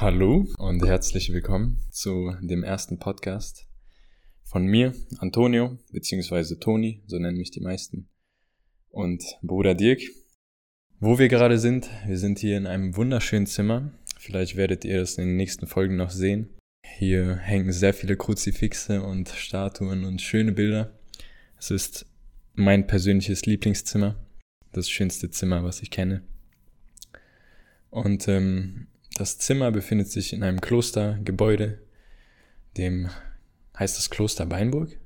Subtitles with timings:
[0.00, 3.66] Hallo und herzlich willkommen zu dem ersten Podcast
[4.44, 8.08] von mir, Antonio, beziehungsweise Toni, so nennen mich die meisten,
[8.90, 10.00] und Bruder Dirk.
[11.00, 13.90] Wo wir gerade sind, wir sind hier in einem wunderschönen Zimmer.
[14.20, 16.48] Vielleicht werdet ihr es in den nächsten Folgen noch sehen.
[16.86, 20.96] Hier hängen sehr viele Kruzifixe und Statuen und schöne Bilder.
[21.58, 22.06] Es ist
[22.54, 24.14] mein persönliches Lieblingszimmer,
[24.70, 26.22] das schönste Zimmer, was ich kenne.
[27.90, 31.80] Und ähm, das Zimmer befindet sich in einem Klostergebäude,
[32.76, 33.10] dem
[33.78, 34.98] heißt das Kloster Beinburg?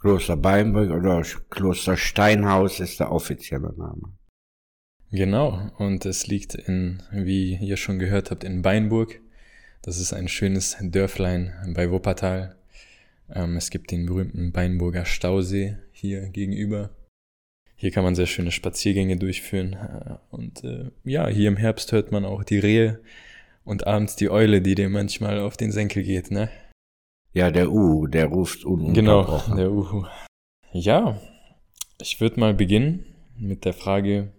[0.00, 4.14] Kloster Beinburg oder Kloster Steinhaus ist der offizielle Name.
[5.12, 9.20] Genau, und es liegt in, wie ihr schon gehört habt, in Beinburg.
[9.82, 12.56] Das ist ein schönes Dörflein bei Wuppertal.
[13.28, 16.90] Ähm, es gibt den berühmten Beinburger Stausee hier gegenüber.
[17.80, 19.72] Hier kann man sehr schöne Spaziergänge durchführen.
[19.72, 23.00] Äh, und äh, ja, hier im Herbst hört man auch die Rehe
[23.64, 26.50] und abends die Eule, die dir manchmal auf den Senkel geht, ne?
[27.32, 29.56] Ja, der Uhu, der ruft ununterbrochen.
[29.56, 30.04] Genau, der Uhu.
[30.74, 31.18] Ja,
[32.02, 33.06] ich würde mal beginnen
[33.38, 34.30] mit der Frage,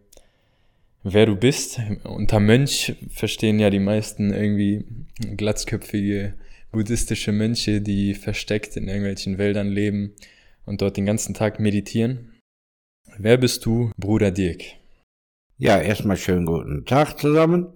[1.02, 1.81] wer du bist.
[2.03, 4.86] Unter Mönch verstehen ja die meisten irgendwie
[5.36, 6.36] glatzköpfige
[6.72, 10.14] buddhistische Mönche, die versteckt in irgendwelchen Wäldern leben
[10.67, 12.30] und dort den ganzen Tag meditieren.
[13.23, 14.63] Wer bist du, Bruder Dirk?
[15.57, 17.67] Ja, erstmal schönen guten Tag zusammen.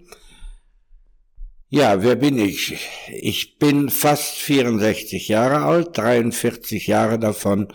[1.69, 2.79] Ja, wer bin ich?
[3.11, 7.67] Ich bin fast 64 Jahre alt, 43 Jahre davon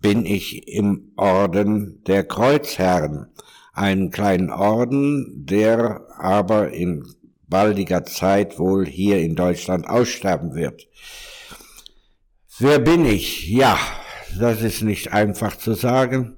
[0.00, 3.26] bin ich im Orden der Kreuzherren,
[3.74, 7.04] einen kleinen Orden, der aber in
[7.46, 10.88] baldiger Zeit wohl hier in Deutschland aussterben wird.
[12.58, 13.48] Wer bin ich?
[13.50, 13.78] Ja,
[14.38, 16.37] das ist nicht einfach zu sagen.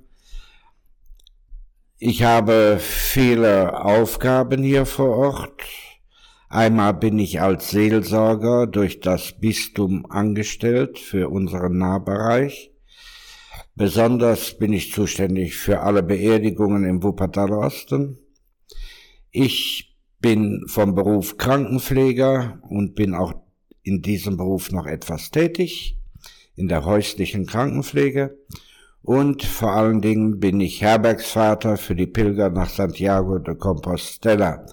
[2.03, 5.61] Ich habe viele Aufgaben hier vor Ort.
[6.49, 12.73] Einmal bin ich als Seelsorger durch das Bistum angestellt für unseren Nahbereich.
[13.75, 18.17] Besonders bin ich zuständig für alle Beerdigungen im Wuppertaler Osten.
[19.31, 23.35] Ich bin vom Beruf Krankenpfleger und bin auch
[23.83, 25.99] in diesem Beruf noch etwas tätig,
[26.57, 28.39] in der häuslichen Krankenpflege.
[29.03, 34.67] Und vor allen Dingen bin ich Herbergsvater für die Pilger nach Santiago de Compostela.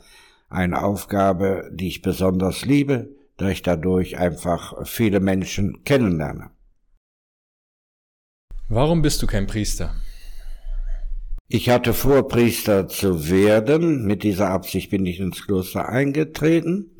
[0.50, 6.52] Eine Aufgabe, die ich besonders liebe, da ich dadurch einfach viele Menschen kennenlerne.
[8.70, 9.96] Warum bist du kein Priester?
[11.48, 14.06] Ich hatte vor, Priester zu werden.
[14.06, 16.92] Mit dieser Absicht bin ich ins Kloster eingetreten.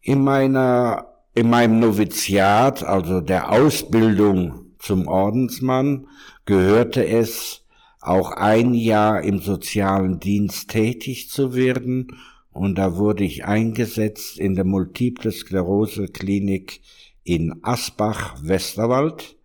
[0.00, 6.08] In meiner, in meinem Noviziat, also der Ausbildung zum Ordensmann,
[6.44, 7.64] gehörte es,
[8.00, 12.18] auch ein Jahr im sozialen Dienst tätig zu werden.
[12.50, 16.80] Und da wurde ich eingesetzt in der Multiple Sklerose Klinik
[17.22, 19.36] in Asbach, Westerwald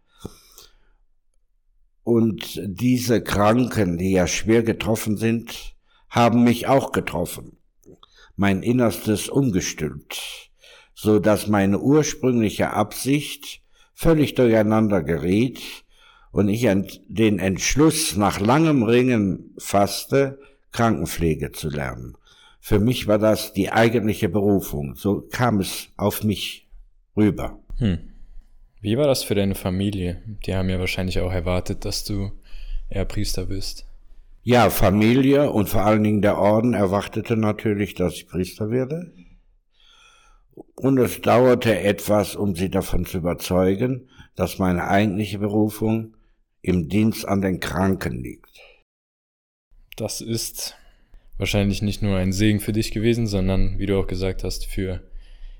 [2.08, 5.76] und diese Kranken, die ja schwer getroffen sind,
[6.10, 7.58] haben mich auch getroffen.
[8.38, 10.50] Mein Innerstes umgestülpt,
[10.94, 13.62] so dass meine ursprüngliche Absicht
[13.98, 15.60] völlig durcheinander geriet
[16.32, 16.68] und ich
[17.08, 20.40] den Entschluss nach langem Ringen fasste,
[20.72, 22.16] Krankenpflege zu lernen.
[22.60, 24.94] Für mich war das die eigentliche Berufung.
[24.96, 26.68] So kam es auf mich
[27.16, 27.60] rüber.
[27.78, 27.98] Hm.
[28.82, 30.22] Wie war das für deine Familie?
[30.46, 32.32] Die haben ja wahrscheinlich auch erwartet, dass du
[32.90, 33.88] eher Priester wirst.
[34.44, 39.12] Ja, Familie und vor allen Dingen der Orden erwartete natürlich, dass ich Priester werde.
[40.76, 46.16] Und es dauerte etwas, um sie davon zu überzeugen, dass meine eigentliche Berufung
[46.62, 48.60] im Dienst an den Kranken liegt.
[49.96, 50.76] Das ist
[51.38, 55.02] wahrscheinlich nicht nur ein Segen für dich gewesen, sondern, wie du auch gesagt hast, für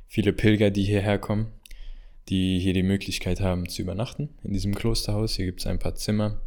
[0.08, 1.52] viele Pilger, die hierher kommen
[2.30, 5.36] die hier die Möglichkeit haben zu übernachten in diesem Klosterhaus.
[5.36, 6.42] Hier gibt es ein paar Zimmer.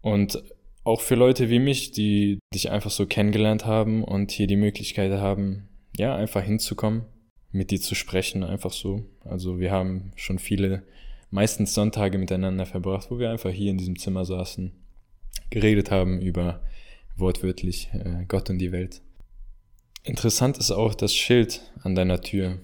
[0.00, 0.42] Und
[0.82, 5.12] auch für Leute wie mich, die dich einfach so kennengelernt haben und hier die Möglichkeit
[5.12, 7.04] haben, ja, einfach hinzukommen,
[7.52, 9.04] mit dir zu sprechen, einfach so.
[9.24, 10.82] Also wir haben schon viele,
[11.30, 14.72] meistens Sonntage miteinander verbracht, wo wir einfach hier in diesem Zimmer saßen,
[15.50, 16.62] geredet haben über
[17.16, 19.02] wortwörtlich äh, Gott und die Welt.
[20.02, 22.58] Interessant ist auch das Schild an deiner Tür.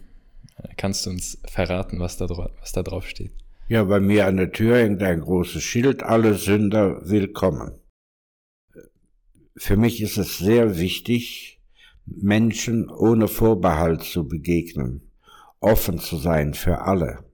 [0.77, 3.33] Kannst du uns verraten, was da, was da drauf steht?
[3.69, 7.73] Ja, bei mir an der Tür hängt ein großes Schild, alle Sünder willkommen.
[9.57, 11.56] Für mich ist es sehr wichtig,
[12.07, 15.11] Menschen ohne Vorbehalt zu begegnen,
[15.61, 17.25] offen zu sein für alle.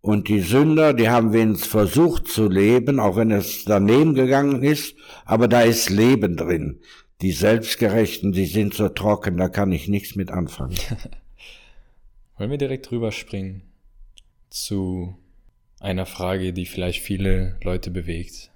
[0.00, 4.96] Und die Sünder, die haben wenigstens versucht zu leben, auch wenn es daneben gegangen ist,
[5.24, 6.80] aber da ist Leben drin.
[7.20, 10.76] Die Selbstgerechten, die sind so trocken, da kann ich nichts mit anfangen.
[12.38, 13.62] Wollen wir direkt rüberspringen
[14.50, 15.18] zu
[15.80, 18.52] einer Frage, die vielleicht viele Leute bewegt.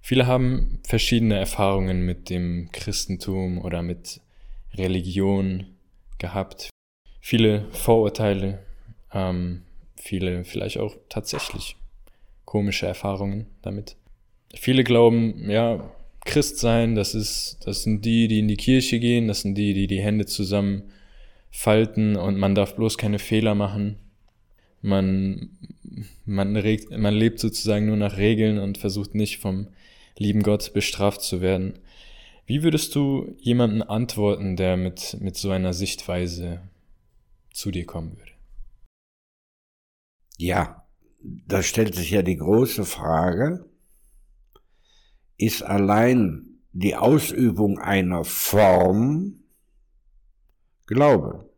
[0.00, 4.20] Viele haben verschiedene Erfahrungen mit dem Christentum oder mit
[4.74, 5.66] Religion
[6.18, 6.70] gehabt.
[7.20, 8.60] Viele Vorurteile,
[9.12, 9.62] ähm,
[9.96, 11.76] viele vielleicht auch tatsächlich
[12.44, 13.96] komische Erfahrungen damit.
[14.54, 15.92] Viele glauben, ja,
[16.24, 19.74] Christ sein, das ist, das sind die, die in die Kirche gehen, das sind die,
[19.74, 20.84] die die Hände zusammen
[21.50, 23.96] falten und man darf bloß keine Fehler machen.
[24.80, 25.50] Man,
[26.24, 29.68] man, regt, man lebt sozusagen nur nach Regeln und versucht nicht vom
[30.18, 31.78] lieben Gott bestraft zu werden.
[32.46, 36.62] Wie würdest du jemanden antworten, der mit, mit so einer Sichtweise
[37.52, 38.32] zu dir kommen würde?
[40.36, 40.86] Ja,
[41.20, 43.64] da stellt sich ja die große Frage,
[45.36, 49.38] ist allein die Ausübung einer Form
[50.86, 51.50] Glaube?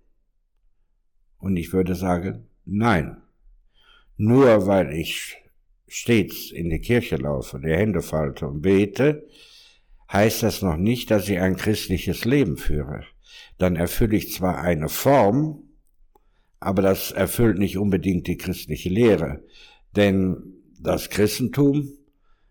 [1.39, 3.23] Und ich würde sagen, nein.
[4.17, 5.37] Nur weil ich
[5.91, 9.27] stets in die Kirche laufe, die Hände falte und bete,
[10.11, 13.05] heißt das noch nicht, dass ich ein christliches Leben führe.
[13.59, 15.65] Dann erfülle ich zwar eine Form,
[16.61, 19.45] aber das erfüllt nicht unbedingt die christliche Lehre.
[19.97, 21.89] Denn das Christentum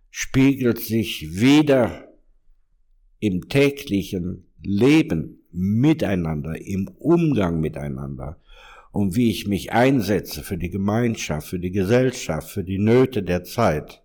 [0.09, 2.09] spiegelt sich weder
[3.19, 8.39] im täglichen Leben miteinander, im Umgang miteinander
[8.91, 13.43] und wie ich mich einsetze für die Gemeinschaft, für die Gesellschaft, für die Nöte der
[13.43, 14.03] Zeit.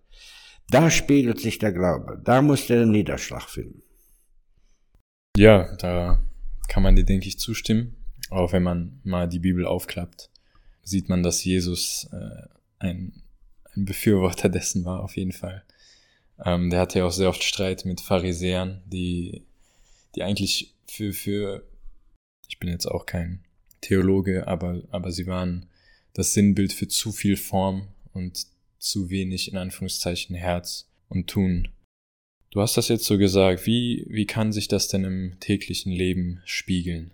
[0.69, 3.81] Da spiegelt sich der Glaube, da muss der Niederschlag finden.
[5.37, 6.23] Ja, da
[6.67, 7.95] kann man dir, denke ich, zustimmen.
[8.29, 10.29] Auch wenn man mal die Bibel aufklappt,
[10.81, 12.47] sieht man, dass Jesus äh,
[12.79, 13.23] ein,
[13.75, 15.63] ein Befürworter dessen war, auf jeden Fall.
[16.43, 19.43] Ähm, der hatte ja auch sehr oft Streit mit Pharisäern, die,
[20.15, 21.67] die eigentlich für, für,
[22.47, 23.43] ich bin jetzt auch kein
[23.85, 25.67] Theologe, aber, aber sie waren
[26.13, 28.47] das Sinnbild für zu viel Form und
[28.79, 31.69] zu wenig in Anführungszeichen Herz und Tun.
[32.51, 33.65] Du hast das jetzt so gesagt.
[33.65, 37.11] Wie, wie kann sich das denn im täglichen Leben spiegeln?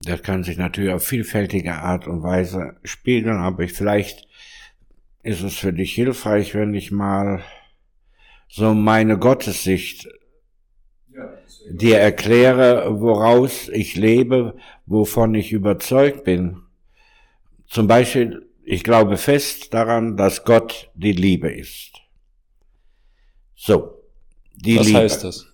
[0.00, 4.28] Das kann sich natürlich auf vielfältige Art und Weise spiegeln, aber vielleicht
[5.22, 7.42] ist es für dich hilfreich, wenn ich mal
[8.48, 10.08] so meine Gottessicht
[11.70, 14.56] dir erkläre, woraus ich lebe,
[14.86, 16.62] wovon ich überzeugt bin.
[17.66, 21.92] Zum Beispiel, ich glaube fest daran, dass Gott die Liebe ist.
[23.54, 24.02] So,
[24.54, 24.98] die Was Liebe.
[24.98, 25.46] Was heißt das?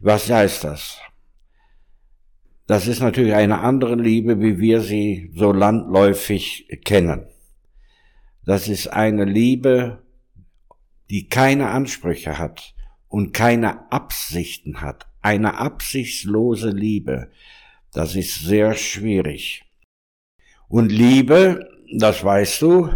[0.00, 0.98] Was heißt das?
[2.66, 7.26] Das ist natürlich eine andere Liebe, wie wir sie so landläufig kennen.
[8.44, 10.02] Das ist eine Liebe,
[11.10, 12.74] die keine Ansprüche hat
[13.08, 15.06] und keine Absichten hat.
[15.20, 17.30] Eine absichtslose Liebe.
[17.92, 19.64] Das ist sehr schwierig.
[20.68, 22.92] Und Liebe, das weißt du,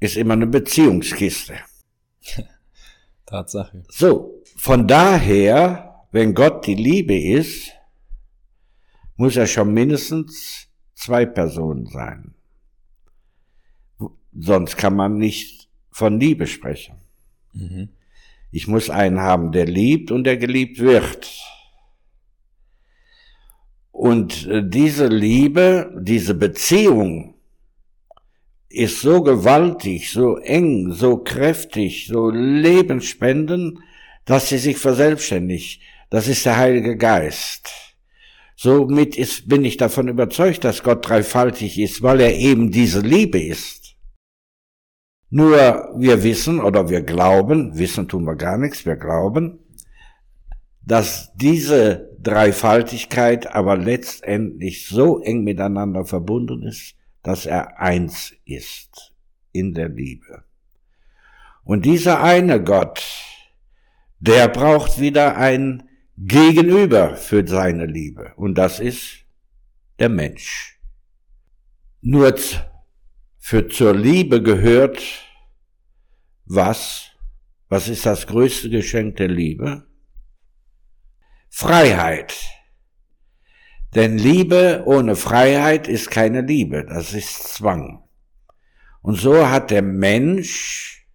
[0.00, 1.54] ist immer eine Beziehungskiste.
[3.26, 3.84] Tatsache.
[3.88, 7.70] So, von daher, wenn Gott die Liebe ist,
[9.16, 12.34] muss er schon mindestens zwei Personen sein.
[14.32, 16.96] Sonst kann man nicht von Liebe sprechen.
[17.52, 17.90] Mhm.
[18.50, 21.30] Ich muss einen haben, der liebt und der geliebt wird.
[23.90, 27.34] Und äh, diese Liebe, diese Beziehung
[28.68, 33.78] ist so gewaltig, so eng, so kräftig, so lebensspendend,
[34.24, 35.82] dass sie sich verselbstständigt.
[36.08, 37.68] Das ist der Heilige Geist.
[38.56, 43.40] Somit ist, bin ich davon überzeugt, dass Gott dreifaltig ist, weil er eben diese Liebe
[43.40, 43.79] ist.
[45.30, 49.60] Nur wir wissen oder wir glauben, wissen tun wir gar nichts, wir glauben,
[50.82, 59.14] dass diese Dreifaltigkeit aber letztendlich so eng miteinander verbunden ist, dass er eins ist
[59.52, 60.44] in der Liebe.
[61.62, 63.04] Und dieser eine Gott,
[64.18, 68.32] der braucht wieder ein Gegenüber für seine Liebe.
[68.36, 69.24] Und das ist
[69.98, 70.78] der Mensch.
[72.02, 72.34] Nur
[73.40, 75.02] für zur Liebe gehört
[76.44, 77.10] was?
[77.68, 79.86] Was ist das größte Geschenk der Liebe?
[81.48, 82.36] Freiheit.
[83.94, 88.04] Denn Liebe ohne Freiheit ist keine Liebe, das ist Zwang.
[89.02, 91.08] Und so hat der Mensch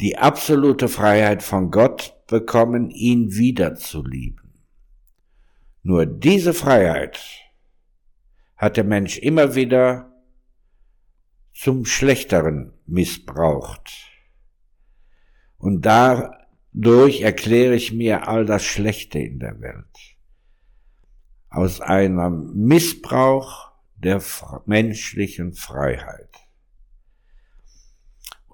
[0.00, 4.64] die absolute Freiheit von Gott bekommen, ihn wieder zu lieben.
[5.82, 7.20] Nur diese Freiheit
[8.56, 10.09] hat der Mensch immer wieder
[11.52, 13.90] zum Schlechteren missbraucht.
[15.58, 16.40] Und da
[16.72, 20.16] dadurch erkläre ich mir all das Schlechte in der Welt.
[21.48, 24.22] Aus einem Missbrauch der
[24.66, 26.28] menschlichen Freiheit.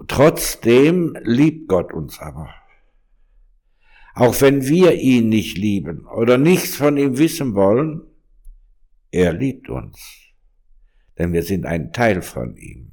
[0.08, 2.54] Trotzdem liebt Gott uns aber.
[4.14, 8.02] Auch wenn wir ihn nicht lieben oder nichts von ihm wissen wollen,
[9.10, 10.25] er liebt uns.
[11.18, 12.92] Denn wir sind ein Teil von ihm,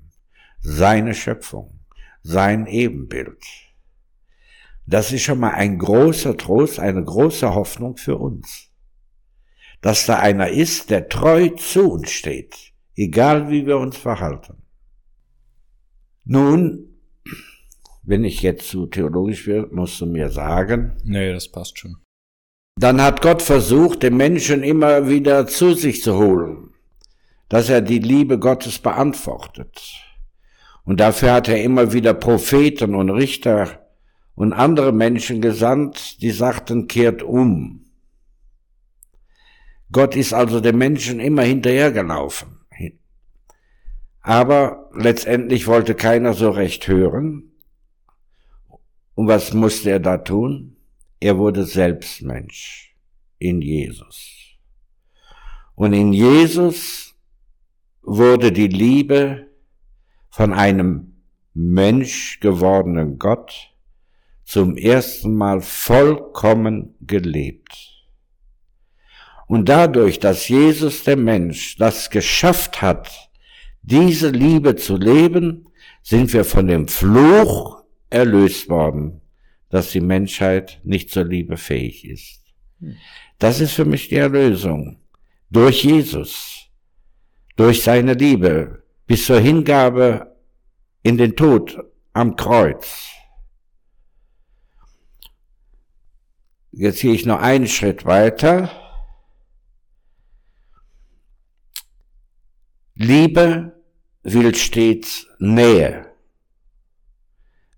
[0.61, 1.79] seine Schöpfung,
[2.21, 3.43] sein Ebenbild.
[4.85, 8.69] Das ist schon mal ein großer Trost, eine große Hoffnung für uns.
[9.81, 14.63] Dass da einer ist, der treu zu uns steht, egal wie wir uns verhalten.
[16.25, 16.93] Nun,
[18.03, 20.97] wenn ich jetzt zu theologisch will, musst du mir sagen.
[21.03, 21.97] Nee, das passt schon.
[22.75, 26.72] Dann hat Gott versucht, den Menschen immer wieder zu sich zu holen,
[27.53, 29.79] dass er die Liebe Gottes beantwortet.
[30.85, 33.87] Und dafür hat er immer wieder Propheten und Richter
[34.33, 37.85] und andere Menschen gesandt, die sagten, kehrt um.
[39.91, 42.65] Gott ist also den Menschen immer hinterhergelaufen.
[44.21, 47.51] Aber letztendlich wollte keiner so recht hören.
[49.13, 50.77] Und was musste er da tun?
[51.19, 52.95] Er wurde selbst Mensch
[53.37, 54.57] in Jesus.
[55.75, 57.12] Und in Jesus
[58.03, 59.47] wurde die Liebe
[60.29, 61.13] von einem
[61.53, 63.73] Mensch gewordenen Gott
[64.43, 67.93] zum ersten Mal vollkommen gelebt.
[69.47, 73.29] Und dadurch, dass Jesus der Mensch das geschafft hat,
[73.81, 75.69] diese Liebe zu leben,
[76.01, 79.21] sind wir von dem Fluch erlöst worden,
[79.69, 82.41] dass die Menschheit nicht zur Liebe fähig ist.
[83.39, 84.99] Das ist für mich die Erlösung.
[85.49, 86.62] Durch Jesus,
[87.55, 90.35] durch seine Liebe, bis zur Hingabe
[91.01, 91.77] in den Tod
[92.13, 93.09] am Kreuz.
[96.71, 98.71] Jetzt gehe ich noch einen Schritt weiter.
[102.95, 103.83] Liebe
[104.23, 106.13] will stets Nähe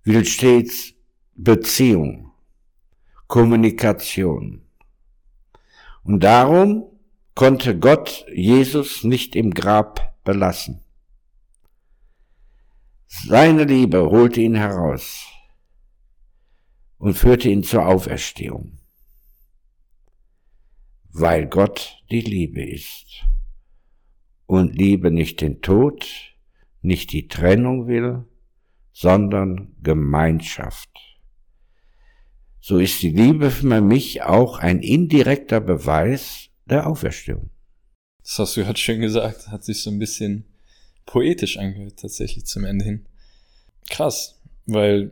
[0.06, 0.94] will stets
[1.34, 2.32] Beziehung,
[3.28, 4.62] Kommunikation.
[6.04, 6.95] Und darum
[7.36, 10.82] konnte Gott Jesus nicht im Grab belassen.
[13.08, 15.26] Seine Liebe holte ihn heraus
[16.98, 18.80] und führte ihn zur Auferstehung,
[21.12, 23.26] weil Gott die Liebe ist
[24.46, 26.08] und Liebe nicht den Tod,
[26.82, 28.26] nicht die Trennung will,
[28.94, 30.90] sondern Gemeinschaft.
[32.62, 37.50] So ist die Liebe für mich auch ein indirekter Beweis der Auferstehung.
[38.24, 40.46] Das hast du gerade schön gesagt, hat sich so ein bisschen
[41.06, 43.06] poetisch angehört, tatsächlich zum Ende hin.
[43.90, 45.12] Krass, weil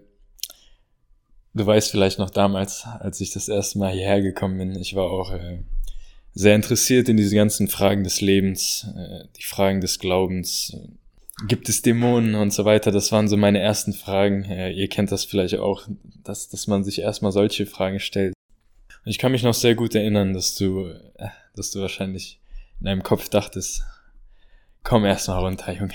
[1.54, 5.06] du weißt vielleicht noch damals, als ich das erste Mal hierher gekommen bin, ich war
[5.06, 5.60] auch äh,
[6.34, 10.88] sehr interessiert in diese ganzen Fragen des Lebens, äh, die Fragen des Glaubens, äh,
[11.48, 12.92] Gibt es Dämonen und so weiter?
[12.92, 14.46] Das waren so meine ersten Fragen.
[14.46, 15.88] Ja, ihr kennt das vielleicht auch,
[16.24, 18.34] dass, dass man sich erstmal solche Fragen stellt.
[19.06, 22.40] Ich kann mich noch sehr gut erinnern, dass du, äh, dass du wahrscheinlich
[22.80, 23.84] in deinem Kopf dachtest,
[24.84, 25.94] komm erstmal runter, Junge.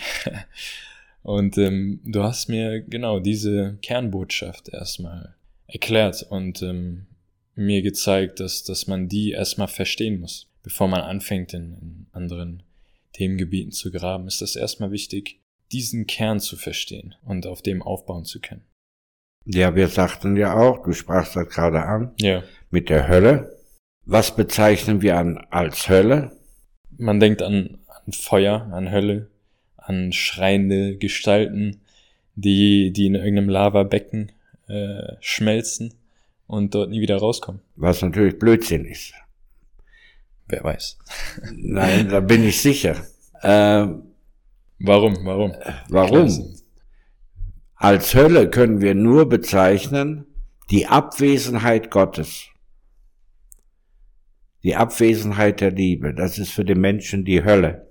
[1.22, 5.34] Und ähm, du hast mir genau diese Kernbotschaft erstmal
[5.66, 7.06] erklärt und ähm,
[7.54, 12.62] mir gezeigt, dass, dass man die erstmal verstehen muss, bevor man anfängt, in, in anderen
[13.12, 15.40] Themengebieten zu graben, ist das erstmal wichtig,
[15.72, 18.64] diesen Kern zu verstehen und auf dem aufbauen zu können.
[19.44, 22.42] Ja, wir sagten ja auch, du sprachst das gerade an, ja.
[22.70, 23.56] Mit der Hölle.
[24.04, 26.32] Was bezeichnen wir an, als Hölle?
[26.96, 29.30] Man denkt an, an Feuer, an Hölle,
[29.76, 31.80] an schreiende Gestalten,
[32.34, 34.32] die, die in irgendeinem Lavabecken
[34.68, 35.94] äh, schmelzen
[36.46, 37.60] und dort nie wieder rauskommen.
[37.76, 39.12] Was natürlich Blödsinn ist.
[40.48, 40.98] Wer weiß.
[41.52, 42.96] Nein, da bin ich sicher.
[43.42, 43.86] Äh,
[44.78, 45.24] warum?
[45.24, 45.54] Warum?
[45.88, 46.56] Warum?
[47.74, 50.26] Als Hölle können wir nur bezeichnen
[50.70, 52.46] die Abwesenheit Gottes.
[54.62, 56.14] Die Abwesenheit der Liebe.
[56.14, 57.88] Das ist für den Menschen die Hölle.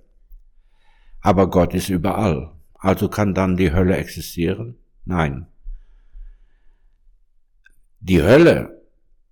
[1.22, 2.52] Aber Gott ist überall.
[2.74, 4.76] Also kann dann die Hölle existieren?
[5.06, 5.48] Nein.
[8.00, 8.82] Die Hölle,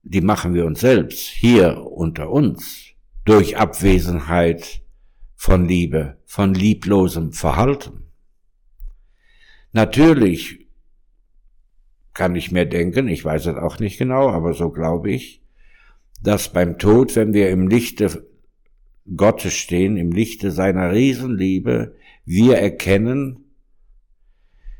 [0.03, 4.81] die machen wir uns selbst, hier unter uns durch Abwesenheit
[5.35, 8.11] von Liebe, von lieblosem Verhalten.
[9.71, 10.67] Natürlich
[12.13, 15.44] kann ich mir denken, ich weiß es auch nicht genau, aber so glaube ich,
[16.25, 18.27] dass beim Tod, wenn wir im Lichte
[19.15, 23.45] Gottes stehen, im Lichte seiner Riesenliebe, wir erkennen,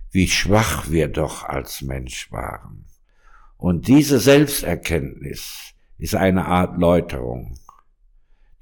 [0.09, 2.85] wie schwach wir doch als Mensch waren
[3.57, 7.59] Und diese Selbsterkenntnis ist eine Art Läuterung,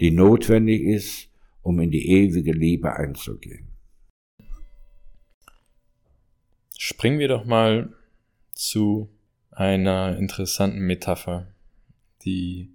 [0.01, 1.29] die notwendig ist,
[1.61, 3.69] um in die ewige Liebe einzugehen.
[6.77, 7.93] Springen wir doch mal
[8.51, 9.09] zu
[9.51, 11.47] einer interessanten Metapher,
[12.25, 12.72] die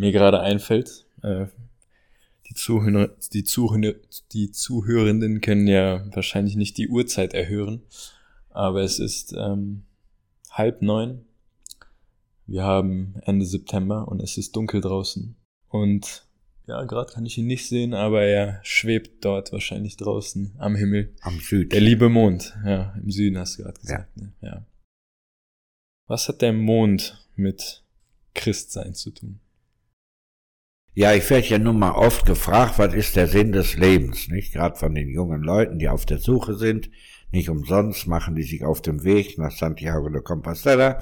[0.00, 1.04] mir gerade einfällt.
[1.22, 1.46] Äh,
[2.48, 3.94] die, Zuhörer, die, Zuhörer,
[4.32, 7.82] die Zuhörenden können ja wahrscheinlich nicht die Uhrzeit erhören,
[8.48, 9.84] aber es ist ähm,
[10.50, 11.26] halb neun.
[12.46, 15.36] Wir haben Ende September und es ist dunkel draußen.
[15.68, 16.26] Und
[16.66, 21.14] ja, gerade kann ich ihn nicht sehen, aber er schwebt dort wahrscheinlich draußen am Himmel.
[21.20, 21.68] Am Süden.
[21.68, 24.10] Der liebe Mond, ja, im Süden hast du gerade gesagt.
[24.16, 24.22] Ja.
[24.22, 24.32] Ne?
[24.40, 24.66] ja.
[26.06, 27.84] Was hat der Mond mit
[28.34, 29.40] Christsein zu tun?
[30.94, 34.52] Ja, ich werde ja nun mal oft gefragt, was ist der Sinn des Lebens, nicht?
[34.52, 36.90] Gerade von den jungen Leuten, die auf der Suche sind.
[37.30, 40.98] Nicht umsonst machen die sich auf dem Weg nach Santiago de Compostela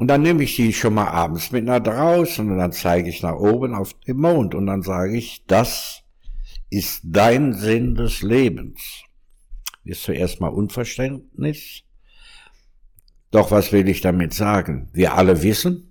[0.00, 3.22] und dann nehme ich die schon mal abends mit nach draußen und dann zeige ich
[3.22, 6.04] nach oben auf den Mond und dann sage ich, das
[6.70, 8.80] ist dein Sinn des Lebens.
[9.84, 11.82] Ist zuerst mal Unverständnis.
[13.30, 14.88] Doch was will ich damit sagen?
[14.94, 15.89] Wir alle wissen,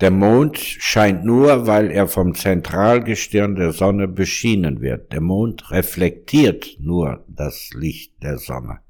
[0.00, 5.12] der Mond scheint nur, weil er vom Zentralgestirn der Sonne beschienen wird.
[5.12, 8.80] Der Mond reflektiert nur das Licht der Sonne,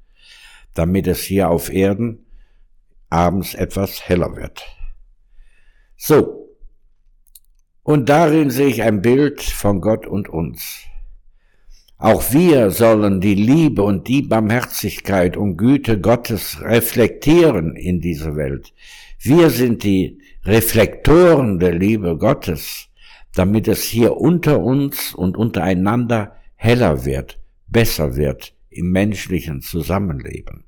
[0.73, 2.25] damit es hier auf Erden
[3.09, 4.63] abends etwas heller wird.
[5.97, 6.47] So.
[7.83, 10.85] Und darin sehe ich ein Bild von Gott und uns.
[11.97, 18.73] Auch wir sollen die Liebe und die Barmherzigkeit und Güte Gottes reflektieren in diese Welt.
[19.19, 22.87] Wir sind die Reflektoren der Liebe Gottes,
[23.35, 30.65] damit es hier unter uns und untereinander heller wird, besser wird im menschlichen Zusammenleben.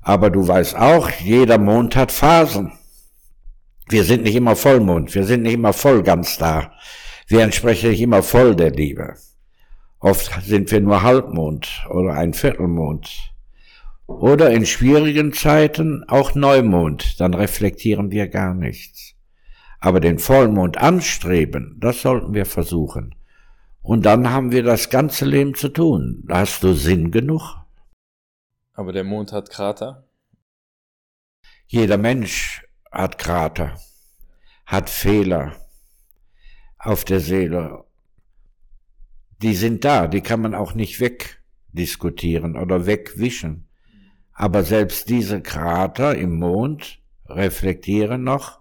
[0.00, 2.72] Aber du weißt auch, jeder Mond hat Phasen.
[3.88, 6.72] Wir sind nicht immer Vollmond, wir sind nicht immer voll ganz da.
[7.26, 9.16] Wir entsprechen nicht immer voll der Liebe.
[9.98, 13.31] Oft sind wir nur Halbmond oder ein Viertelmond.
[14.20, 19.14] Oder in schwierigen Zeiten auch Neumond, dann reflektieren wir gar nichts.
[19.80, 23.14] Aber den Vollmond anstreben, das sollten wir versuchen.
[23.82, 26.24] Und dann haben wir das ganze Leben zu tun.
[26.28, 27.56] Da hast du Sinn genug.
[28.74, 30.04] Aber der Mond hat Krater?
[31.66, 33.78] Jeder Mensch hat Krater,
[34.66, 35.56] hat Fehler
[36.78, 37.84] auf der Seele.
[39.42, 43.68] Die sind da, die kann man auch nicht wegdiskutieren oder wegwischen.
[44.42, 48.58] Aber selbst diese Krater im Mond reflektieren noch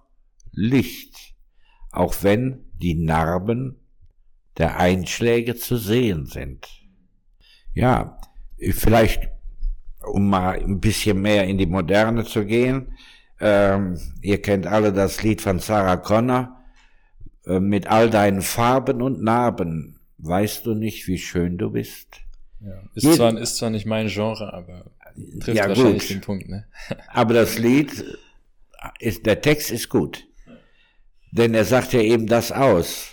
[0.52, 1.34] Licht,
[1.89, 3.80] auch wenn die Narben
[4.60, 6.67] der Einschläge zu sehen sind.
[7.74, 8.20] Ja,
[8.60, 9.32] vielleicht
[10.04, 12.96] um mal ein bisschen mehr in die Moderne zu gehen.
[13.39, 16.62] Ähm, ihr kennt alle das Lied von Sarah Connor.
[17.48, 22.22] Äh, mit all deinen Farben und Narben weißt du nicht, wie schön du bist.
[22.60, 24.86] Ja, ist, zwar, ist zwar nicht mein Genre, aber
[25.39, 26.10] trifft ja, wahrscheinlich gut.
[26.10, 26.50] den Punkt.
[26.50, 26.65] Ne?
[27.08, 28.04] aber das Lied,
[29.00, 30.28] ist, der Text ist gut.
[31.32, 33.12] Denn er sagt ja eben das aus,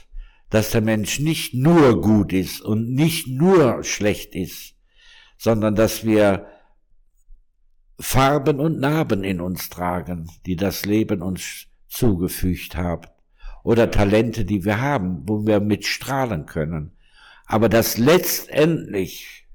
[0.51, 4.75] dass der Mensch nicht nur gut ist und nicht nur schlecht ist,
[5.37, 6.47] sondern dass wir
[8.01, 13.13] Farben und Narben in uns tragen, die das Leben uns zugefügt hat.
[13.65, 16.93] Oder Talente, die wir haben, wo wir mit strahlen können.
[17.45, 19.48] Aber dass letztendlich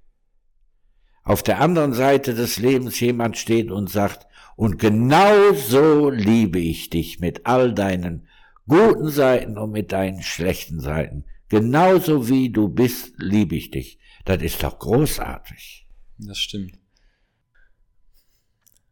[1.23, 6.89] auf der anderen Seite des Lebens jemand steht und sagt, und genau so liebe ich
[6.89, 8.27] dich mit all deinen
[8.67, 11.25] guten Seiten und mit deinen schlechten Seiten.
[11.49, 13.99] Genauso wie du bist, liebe ich dich.
[14.25, 15.87] Das ist doch großartig.
[16.17, 16.77] Das stimmt.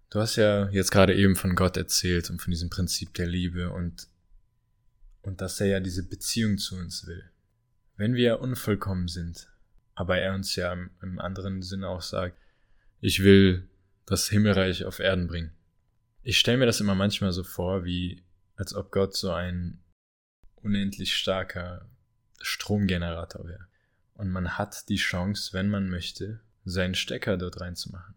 [0.10, 3.72] Du hast ja jetzt gerade eben von Gott erzählt und von diesem Prinzip der Liebe
[3.72, 4.08] und,
[5.22, 7.24] und dass er ja diese Beziehung zu uns will.
[7.96, 9.48] Wenn wir unvollkommen sind,
[9.96, 12.38] aber er uns ja im, im anderen Sinne auch sagt,
[13.00, 13.68] ich will
[14.06, 15.52] das Himmelreich auf Erden bringen.
[16.24, 18.24] Ich stelle mir das immer manchmal so vor, wie
[18.56, 19.80] als ob Gott so ein
[20.58, 21.90] unendlich starker
[22.42, 23.68] Stromgenerator wäre.
[24.14, 28.14] Und man hat die Chance, wenn man möchte, seinen Stecker dort reinzumachen.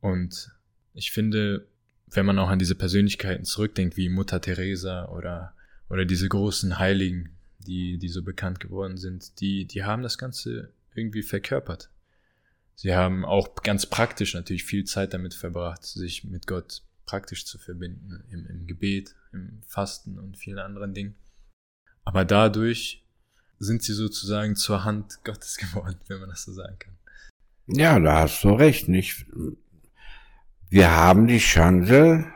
[0.00, 0.50] Und
[0.92, 1.66] ich finde,
[2.08, 5.54] wenn man auch an diese Persönlichkeiten zurückdenkt, wie Mutter Teresa oder,
[5.88, 10.72] oder diese großen Heiligen, die, die so bekannt geworden sind, die, die haben das Ganze
[10.94, 11.90] irgendwie verkörpert.
[12.74, 17.58] Sie haben auch ganz praktisch natürlich viel Zeit damit verbracht, sich mit Gott praktisch zu
[17.58, 21.14] verbinden, im, im Gebet, im Fasten und vielen anderen Dingen.
[22.04, 23.04] Aber dadurch
[23.58, 26.96] sind sie sozusagen zur Hand Gottes geworden, wenn man das so sagen kann.
[27.66, 28.88] Ja, da hast du recht.
[28.88, 29.26] Nicht?
[30.68, 32.26] Wir haben die Chance,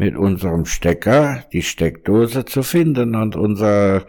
[0.00, 4.06] mit unserem Stecker die Steckdose zu finden und unser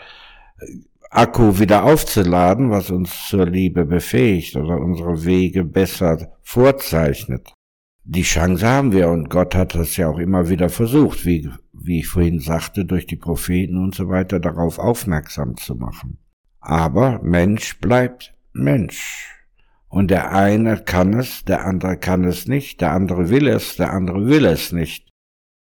[1.13, 7.51] Akku wieder aufzuladen, was uns zur Liebe befähigt oder unsere Wege besser vorzeichnet.
[8.05, 11.99] Die Chance haben wir und Gott hat das ja auch immer wieder versucht, wie, wie
[11.99, 16.17] ich vorhin sagte, durch die Propheten und so weiter darauf aufmerksam zu machen.
[16.61, 19.27] Aber Mensch bleibt Mensch.
[19.89, 23.91] Und der eine kann es, der andere kann es nicht, der andere will es, der
[23.91, 25.09] andere will es nicht.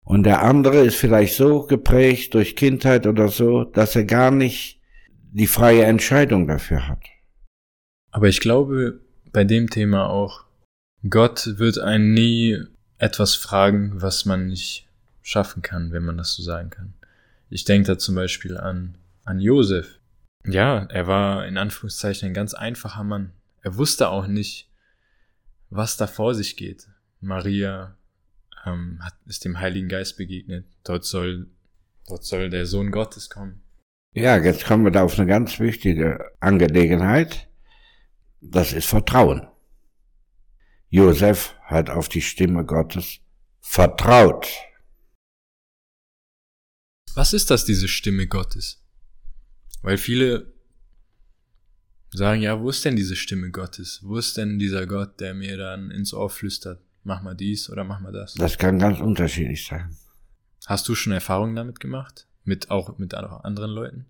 [0.06, 4.80] Und der andere ist vielleicht so geprägt durch Kindheit oder so, dass er gar nicht
[5.36, 7.04] die freie Entscheidung dafür hat.
[8.10, 9.02] Aber ich glaube
[9.34, 10.46] bei dem Thema auch,
[11.10, 12.58] Gott wird einen nie
[13.00, 14.88] etwas fragen, was man nicht
[15.22, 16.94] schaffen kann, wenn man das so sagen kann.
[17.50, 20.00] Ich denke da zum Beispiel an, an Josef.
[20.46, 23.34] Ja, er war in Anführungszeichen ein ganz einfacher Mann.
[23.62, 24.72] Er wusste auch nicht,
[25.70, 26.88] was da vor sich geht.
[27.20, 27.98] Maria
[28.66, 30.66] ähm, hat, ist dem Heiligen Geist begegnet.
[30.86, 31.48] Dort soll,
[32.08, 33.65] dort soll der Sohn Gottes kommen.
[34.16, 37.50] Ja, jetzt kommen wir da auf eine ganz wichtige Angelegenheit.
[38.40, 39.46] Das ist Vertrauen.
[40.88, 43.20] Josef hat auf die Stimme Gottes
[43.60, 44.48] vertraut.
[47.14, 48.82] Was ist das, diese Stimme Gottes?
[49.82, 50.54] Weil viele
[52.14, 54.00] sagen, ja, wo ist denn diese Stimme Gottes?
[54.02, 56.82] Wo ist denn dieser Gott, der mir dann ins Ohr flüstert?
[57.04, 58.36] Mach mal dies oder mach mal das.
[58.36, 59.98] Das kann ganz unterschiedlich sein.
[60.68, 62.28] Hast du schon Erfahrungen damit gemacht?
[62.46, 64.06] Mit auch mit anderen Leuten?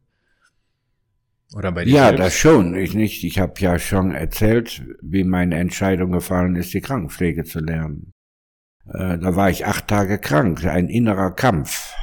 [1.54, 1.94] Oder bei dir?
[1.94, 2.20] Ja, selbst?
[2.20, 2.76] das schon.
[2.76, 3.24] Ich nicht.
[3.24, 8.12] Ich habe ja schon erzählt, wie meine Entscheidung gefallen ist, die Krankenpflege zu lernen.
[8.88, 11.94] Äh, da war ich acht Tage krank, ein innerer Kampf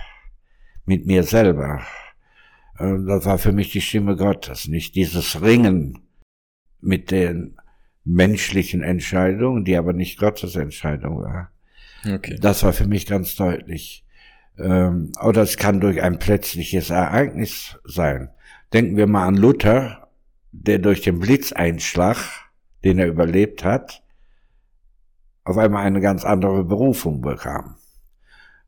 [0.87, 1.83] mit mir selber.
[2.79, 6.01] Äh, das war für mich die Stimme Gottes, nicht dieses Ringen
[6.81, 7.57] mit den
[8.05, 11.53] menschlichen Entscheidungen, die aber nicht Gottes Entscheidung war.
[12.05, 12.37] Okay.
[12.41, 14.05] Das war für mich ganz deutlich.
[14.63, 18.31] Ähm, oder es kann durch ein plötzliches Ereignis sein.
[18.73, 20.09] Denken wir mal an Luther,
[20.53, 22.17] der durch den Blitzeinschlag,
[22.85, 24.03] den er überlebt hat,
[25.45, 27.77] auf einmal eine ganz andere Berufung bekam.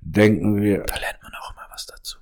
[0.01, 0.83] Denken wir.
[0.85, 2.19] Da lernt man auch immer was dazu.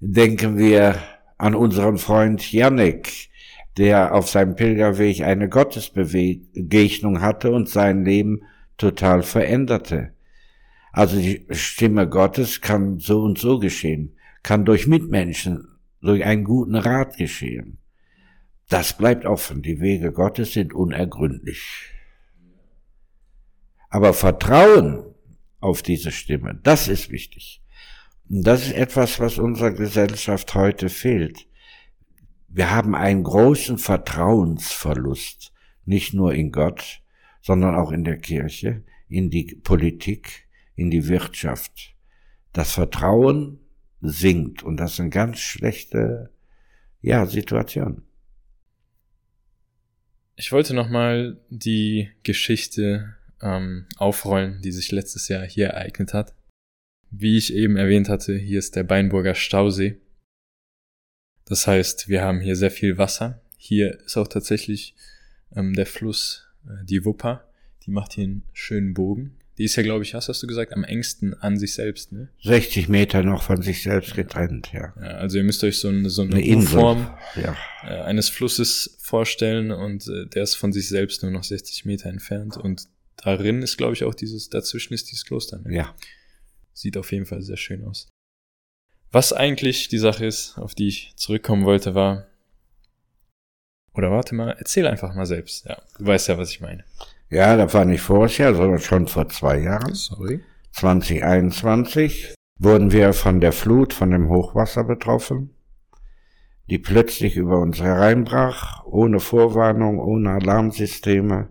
[0.00, 0.96] Denken wir
[1.38, 3.30] an unseren Freund Yannick,
[3.76, 8.42] der auf seinem Pilgerweg eine Gottesbegegnung hatte und sein Leben
[8.76, 10.13] total veränderte.
[10.94, 15.66] Also die Stimme Gottes kann so und so geschehen, kann durch Mitmenschen,
[16.00, 17.78] durch einen guten Rat geschehen.
[18.68, 19.60] Das bleibt offen.
[19.60, 21.90] Die Wege Gottes sind unergründlich.
[23.88, 25.04] Aber Vertrauen
[25.58, 27.60] auf diese Stimme, das ist wichtig.
[28.28, 31.48] Und das ist etwas, was unserer Gesellschaft heute fehlt.
[32.46, 35.52] Wir haben einen großen Vertrauensverlust,
[35.86, 37.02] nicht nur in Gott,
[37.42, 40.43] sondern auch in der Kirche, in die Politik,
[40.76, 41.94] in die Wirtschaft.
[42.52, 43.60] Das Vertrauen
[44.00, 46.30] sinkt und das ist eine ganz schlechte
[47.00, 48.02] ja, Situation.
[50.36, 56.34] Ich wollte nochmal die Geschichte ähm, aufrollen, die sich letztes Jahr hier ereignet hat.
[57.10, 60.00] Wie ich eben erwähnt hatte, hier ist der Beinburger Stausee.
[61.44, 63.42] Das heißt, wir haben hier sehr viel Wasser.
[63.56, 64.96] Hier ist auch tatsächlich
[65.54, 67.48] ähm, der Fluss, äh, die Wupper,
[67.84, 69.36] die macht hier einen schönen Bogen.
[69.56, 72.28] Die ist ja, glaube ich, was hast du gesagt, am engsten an sich selbst, ne?
[72.42, 74.92] 60 Meter noch von sich selbst getrennt, ja.
[75.00, 77.56] ja also ihr müsst euch so eine, so eine, eine Form ja.
[77.84, 82.08] äh, eines Flusses vorstellen und äh, der ist von sich selbst nur noch 60 Meter
[82.08, 85.60] entfernt und darin ist, glaube ich, auch dieses, dazwischen ist dieses Kloster.
[85.60, 85.74] Ne?
[85.74, 85.94] Ja.
[86.72, 88.08] Sieht auf jeden Fall sehr schön aus.
[89.12, 92.26] Was eigentlich die Sache ist, auf die ich zurückkommen wollte, war.
[93.94, 95.66] Oder warte mal, erzähl einfach mal selbst.
[95.66, 96.84] Ja, du weißt ja, was ich meine.
[97.30, 99.94] Ja, das war nicht voriges Jahr, sondern schon vor zwei Jahren.
[99.94, 100.40] Sorry.
[100.72, 105.54] 2021 wurden wir von der Flut, von dem Hochwasser betroffen,
[106.68, 111.48] die plötzlich über uns hereinbrach, ohne Vorwarnung, ohne Alarmsysteme.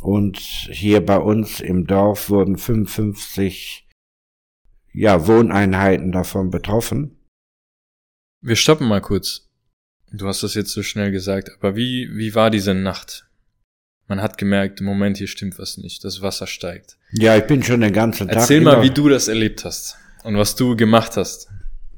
[0.00, 3.88] Und hier bei uns im Dorf wurden 55
[4.92, 7.16] ja, Wohneinheiten davon betroffen.
[8.40, 9.50] Wir stoppen mal kurz.
[10.12, 13.29] Du hast das jetzt so schnell gesagt, aber wie, wie war diese Nacht?
[14.10, 16.02] Man hat gemerkt, im Moment, hier stimmt was nicht.
[16.02, 16.98] Das Wasser steigt.
[17.12, 18.38] Ja, ich bin schon den ganzen Tag.
[18.38, 21.48] Erzähl mal, wie du das erlebt hast und was du gemacht hast.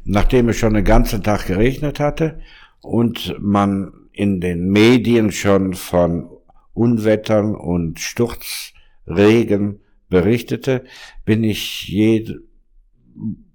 [0.05, 2.41] Nachdem es schon den ganzen Tag geregnet hatte
[2.83, 6.29] und man in den Medien schon von
[6.75, 10.85] Unwettern und Sturzregen berichtete,
[11.25, 12.43] bin ich jede,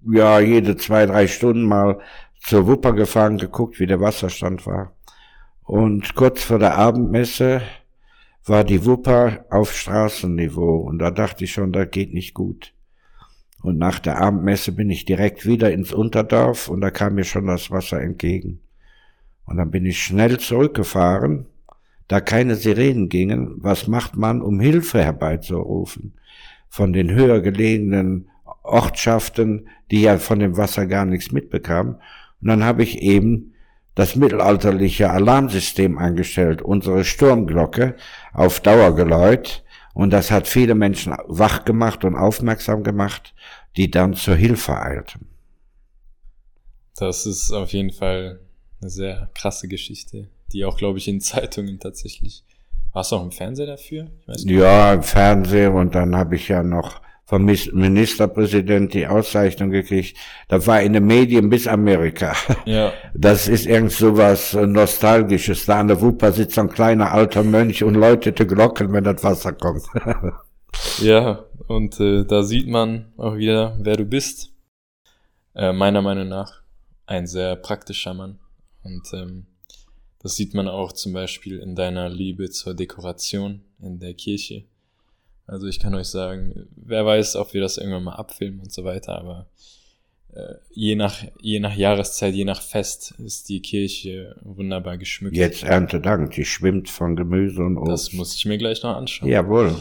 [0.09, 1.99] ja, jede zwei, drei Stunden mal
[2.41, 4.95] zur Wupper gefahren, geguckt, wie der Wasserstand war.
[5.61, 7.61] Und kurz vor der Abendmesse
[8.49, 12.73] war die Wupper auf Straßenniveau und da dachte ich schon, das geht nicht gut.
[13.61, 17.47] Und nach der Abendmesse bin ich direkt wieder ins Unterdorf und da kam mir schon
[17.47, 18.59] das Wasser entgegen.
[19.45, 21.45] Und dann bin ich schnell zurückgefahren,
[22.07, 23.55] da keine Sirenen gingen.
[23.57, 26.13] Was macht man, um Hilfe herbeizurufen?
[26.69, 28.29] Von den höher gelegenen
[28.63, 31.95] Ortschaften, die ja von dem Wasser gar nichts mitbekamen.
[32.41, 33.53] Und dann habe ich eben
[33.97, 37.95] das mittelalterliche Alarmsystem eingestellt, unsere Sturmglocke
[38.31, 39.63] auf Dauergeläut.
[39.95, 43.33] Und das hat viele Menschen wach gemacht und aufmerksam gemacht,
[43.75, 45.25] die dann zur Hilfe eilten.
[46.95, 48.39] Das ist auf jeden Fall
[48.81, 52.43] eine sehr krasse Geschichte, die auch, glaube ich, in Zeitungen tatsächlich.
[52.93, 54.11] Warst du auch im Fernseher dafür?
[54.27, 60.17] ja, im Fernsehen und dann habe ich ja noch vom Ministerpräsident die Auszeichnung gekriegt.
[60.47, 62.33] Da war in den Medien bis Amerika.
[62.65, 62.91] Ja.
[63.13, 65.65] Das ist irgend so was Nostalgisches.
[65.65, 69.53] Da an der Wupper sitzt ein kleiner alter Mönch und läutete Glocken, wenn das Wasser
[69.53, 69.83] kommt.
[70.99, 74.53] ja, und äh, da sieht man auch wieder, wer du bist.
[75.55, 76.61] Äh, meiner Meinung nach
[77.05, 78.39] ein sehr praktischer Mann.
[78.83, 79.47] Und ähm,
[80.19, 84.65] das sieht man auch zum Beispiel in deiner Liebe zur Dekoration in der Kirche
[85.47, 88.83] also ich kann euch sagen, wer weiß, ob wir das irgendwann mal abfilmen und so
[88.83, 89.49] weiter, aber
[90.33, 95.35] äh, je, nach, je nach Jahreszeit, je nach Fest ist die Kirche wunderbar geschmückt.
[95.35, 97.91] Jetzt Erntedank, die schwimmt von Gemüse und Obst.
[97.91, 99.29] Das muss ich mir gleich noch anschauen.
[99.29, 99.75] Jawohl.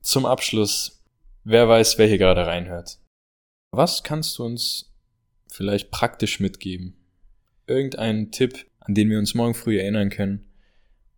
[0.00, 1.02] Zum Abschluss,
[1.42, 2.98] wer weiß, wer hier gerade reinhört.
[3.72, 4.94] Was kannst du uns
[5.48, 6.96] vielleicht praktisch mitgeben?
[7.66, 10.46] Irgendeinen Tipp, an den wir uns morgen früh erinnern können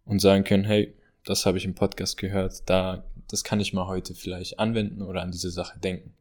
[0.05, 0.95] und sagen können, hey,
[1.27, 5.23] das habe ich im Podcast gehört, da, das kann ich mal heute vielleicht anwenden oder
[5.23, 6.15] an diese Sache denken.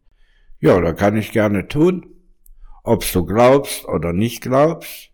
[0.59, 2.07] Ja, da kann ich gerne tun.
[2.83, 5.11] Ob du glaubst oder nicht glaubst,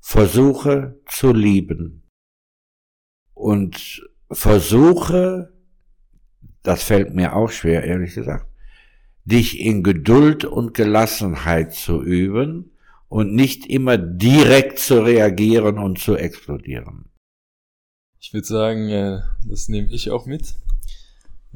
[0.00, 2.02] versuche zu lieben.
[3.34, 5.52] Und versuche,
[6.62, 8.46] das fällt mir auch schwer, ehrlich gesagt,
[9.24, 12.70] dich in Geduld und Gelassenheit zu üben
[13.08, 17.08] und nicht immer direkt zu reagieren und zu explodieren.
[18.24, 20.54] Ich würde sagen, äh, das nehme ich auch mit.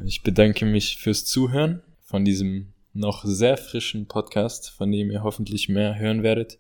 [0.05, 5.71] Ich bedanke mich fürs Zuhören von diesem noch sehr frischen Podcast, von dem ihr hoffentlich
[5.71, 6.59] mehr hören werdet.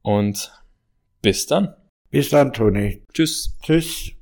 [0.00, 0.50] Und
[1.20, 1.74] bis dann.
[2.08, 3.02] Bis dann, Toni.
[3.12, 3.54] Tschüss.
[3.60, 4.15] Tschüss.